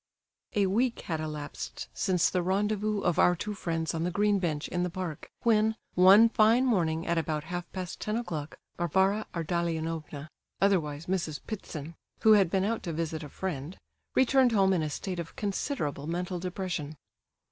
A 0.55 0.65
week 0.65 1.01
had 1.01 1.19
elapsed 1.19 1.87
since 1.93 2.31
the 2.31 2.41
rendezvous 2.41 3.01
of 3.01 3.19
our 3.19 3.35
two 3.35 3.53
friends 3.53 3.93
on 3.93 4.01
the 4.03 4.09
green 4.09 4.39
bench 4.39 4.67
in 4.67 4.81
the 4.81 4.89
park, 4.89 5.29
when, 5.43 5.75
one 5.93 6.27
fine 6.27 6.65
morning 6.65 7.05
at 7.05 7.19
about 7.19 7.43
half 7.43 7.71
past 7.71 7.99
ten 8.01 8.17
o'clock, 8.17 8.57
Varvara 8.79 9.27
Ardalionovna, 9.35 10.27
otherwise 10.59 11.05
Mrs. 11.05 11.39
Ptitsin, 11.45 11.93
who 12.21 12.31
had 12.33 12.49
been 12.49 12.63
out 12.63 12.81
to 12.81 12.91
visit 12.93 13.21
a 13.21 13.29
friend, 13.29 13.77
returned 14.15 14.53
home 14.53 14.73
in 14.73 14.81
a 14.81 14.89
state 14.89 15.19
of 15.19 15.35
considerable 15.35 16.07
mental 16.07 16.39
depression. 16.39 16.95